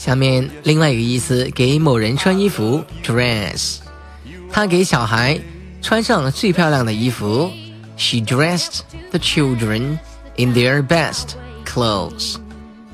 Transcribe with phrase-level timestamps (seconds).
[0.00, 3.80] 下面另外一个意思，给某人穿衣服，dress。
[4.50, 5.38] 他给小孩
[5.82, 7.50] 穿上了最漂亮的衣服
[7.98, 9.98] ，She dressed the children
[10.36, 11.34] in their best
[11.66, 12.36] clothes。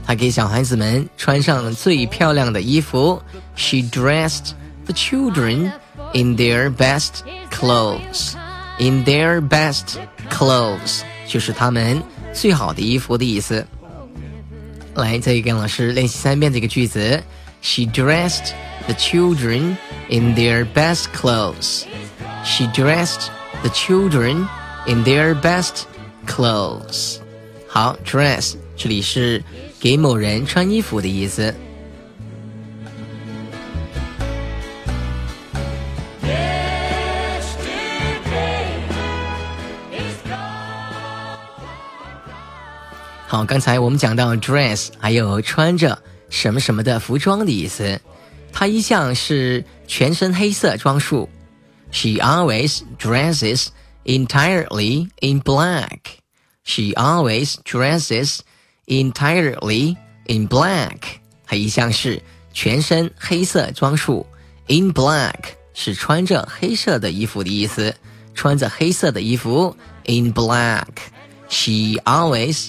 [0.04, 3.22] 他给小孩子们穿上了最漂亮的衣服
[3.54, 4.54] ，She dressed
[4.86, 5.70] the children
[6.12, 7.20] in their best
[7.52, 8.32] clothes。
[8.80, 9.94] In their best
[10.28, 13.64] clothes 就是他们最好的衣服的意思。
[14.95, 17.23] 来，再跟老师练习三遍这个句子。
[17.61, 18.53] She dressed
[18.87, 19.77] the children
[20.09, 21.83] in their best clothes.
[22.43, 23.27] She dressed
[23.61, 24.47] the children
[24.87, 25.83] in their best
[26.27, 27.17] clothes.
[27.67, 29.43] 好，dress 这里是
[29.79, 31.53] 给某人穿衣服的意思。
[43.36, 48.00] 好，刚才我们讲到 dress，还有穿着什么什么的服装的意思。
[48.50, 51.28] 它一向是全身黑色装束。
[51.90, 53.66] She always dresses
[54.06, 55.98] entirely in black.
[56.64, 58.38] She always dresses
[58.86, 61.00] entirely in black.
[61.44, 62.22] 她一向是
[62.54, 64.26] 全身黑色装束。
[64.66, 65.40] In black
[65.74, 67.94] 是穿着黑色的衣服的意思，
[68.34, 69.76] 穿着黑色的衣服。
[70.06, 70.86] In black,
[71.50, 72.68] she always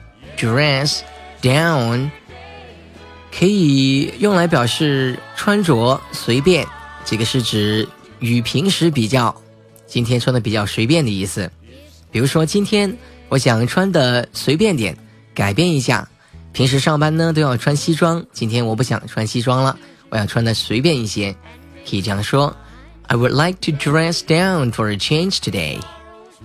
[0.40, 1.00] dress
[1.42, 2.10] down
[3.32, 6.66] 可以用来表示穿着随便，
[7.04, 7.86] 这个是指
[8.18, 9.34] 与平时比较，
[9.86, 11.50] 今天穿的比较随便的意思。
[12.10, 12.96] 比如说，今天
[13.28, 14.96] 我想穿的随便点，
[15.34, 16.08] 改变一下。
[16.52, 19.78] 平时上班呢都要穿西装，今天我不想穿西装了，
[20.08, 21.36] 我要穿的随便一些，
[21.88, 22.56] 可以这样说：
[23.08, 25.78] I would like to dress down for a change today.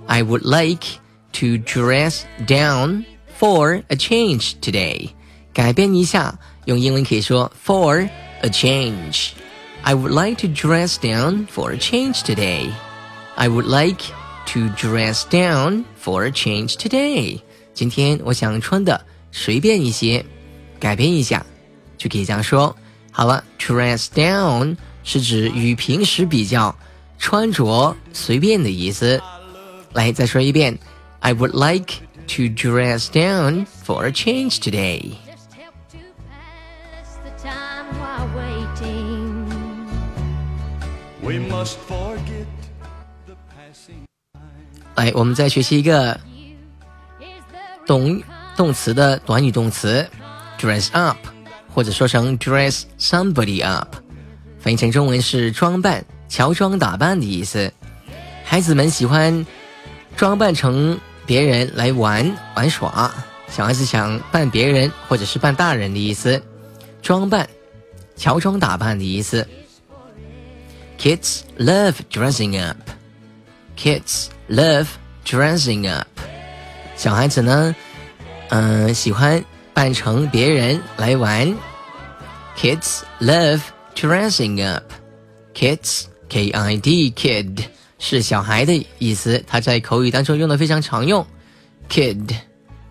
[0.08, 0.86] I would like
[1.34, 3.06] to dress down.
[3.40, 5.10] For a change today，
[5.54, 8.08] 改变一下，用英文可以说 For
[8.42, 12.70] a change。I would like to dress down for a change today.
[13.36, 14.04] I would like
[14.54, 17.40] to dress down for a change today.
[17.74, 20.24] 今天我想穿的随便一些，
[20.80, 21.44] 改变一下，
[21.98, 22.76] 就可以这样说。
[23.12, 26.76] 好了，dress down 是指与平时比较，
[27.18, 29.20] 穿着随便的意思。
[29.94, 30.78] 来，再说一遍。
[31.22, 31.96] I would like
[32.28, 35.16] to dress down for a change today.
[44.96, 46.20] 来，我们再学习一个
[47.86, 48.22] 动
[48.56, 50.08] 动词的短语动词，
[50.60, 51.18] dress up，
[51.74, 53.96] 或者说成 dress somebody up，
[54.60, 57.74] 翻译成中文是装扮、乔装打扮的意思。
[58.44, 59.46] 孩子们喜欢
[60.16, 61.00] 装扮成。
[61.27, 63.13] 别人来玩玩耍，
[63.49, 66.41] 小孩子想扮别人或者是扮大人的意思，
[67.03, 67.49] 装扮、
[68.17, 69.47] 乔装打扮的意思。
[70.99, 72.79] Kids love dressing up.
[73.77, 74.87] Kids love
[75.27, 76.09] dressing up.
[76.97, 77.75] 小孩子呢，
[78.49, 79.45] 嗯、喜欢
[79.75, 81.55] 扮成别人来玩。
[82.57, 83.61] Kids love
[83.95, 84.85] dressing up.
[85.55, 87.65] Kids, K-I-D, kid
[87.99, 91.27] 是小孩的意思，它在口语当中用的非常常用。
[91.89, 92.35] Kid,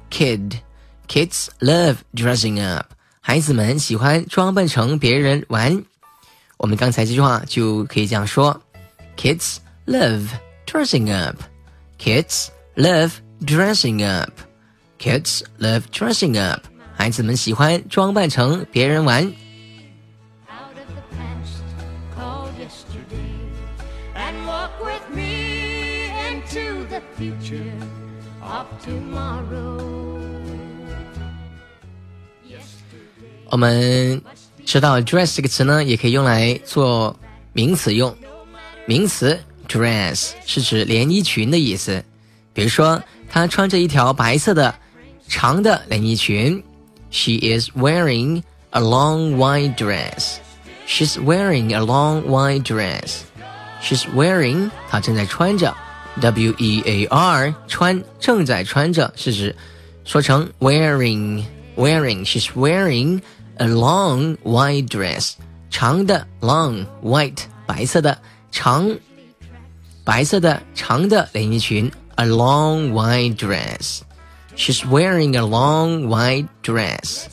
[0.10, 0.60] kid,
[1.08, 2.88] kids love dressing up.
[3.22, 5.84] 孩子们喜欢装扮成别人玩。
[6.58, 8.62] 我们刚才这句话就可以这样说
[9.18, 10.28] ：Kids love
[10.66, 11.38] dressing up.
[12.00, 13.12] Kids love
[13.42, 14.32] dressing up.
[15.00, 16.62] Kids love dressing up.
[16.96, 19.34] 孩子们喜欢装扮成别人玩。
[33.53, 34.23] 我们
[34.65, 37.19] 知道 dress 这个词呢，也可以用来做
[37.53, 38.17] 名词用。
[38.87, 39.39] 名词
[39.69, 42.03] dress 是指连衣裙的意思。
[42.53, 44.75] 比如说，她穿着一条白色的
[45.29, 46.63] 长的连衣裙。
[47.11, 50.37] She is wearing a long white dress.
[50.87, 53.23] She's wearing a long white dress.
[53.85, 55.75] She's wearing 她正在穿着。
[56.21, 59.55] W E A R 穿正在穿着是指
[60.05, 61.45] 说成 wearing
[61.77, 62.27] wearing.
[62.27, 63.23] She's wearing
[63.59, 65.35] a long white dress，
[65.71, 68.19] 长的 long white 白色的
[68.51, 68.91] 长
[70.03, 77.27] 白色的长的连衣裙，a long white dress。She's wearing a long white dress，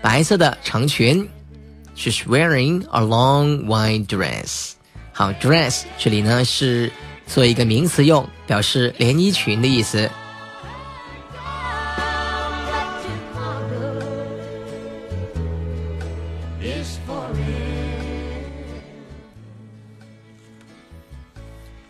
[0.00, 1.28] 白色的长裙。
[1.94, 4.72] She's wearing a long white dress。
[5.19, 6.89] 好，dress 这里呢是
[7.27, 10.09] 做一个名词用，表示连衣裙的意思。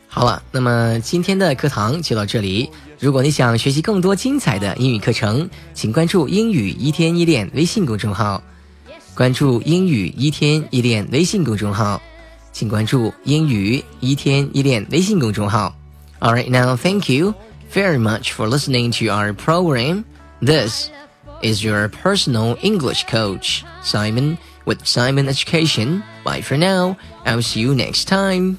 [0.08, 2.68] 好了，那么今天的课堂就到这里。
[2.98, 8.42] 如果你想学习更多精彩的英语课程，请关注“英语一天一练”微信公众号。
[9.14, 12.02] 关注“英语一天一练”微信公众号，
[12.53, 15.75] 请关注“英语一天一练”微信公众号。
[16.21, 17.35] All right, now thank you
[17.73, 20.05] very much for listening to our program.
[20.41, 20.89] This
[21.43, 26.03] is your personal English coach, Simon, with Simon Education.
[26.25, 26.97] Bye for now.
[27.25, 28.59] I'll see you next time.